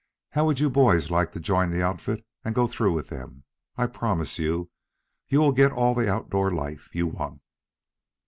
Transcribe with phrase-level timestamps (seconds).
[0.31, 3.43] How would you boys like to join the outfit and go through with them?
[3.77, 4.71] I promise you
[5.27, 7.39] you will get all the outdoor life you want."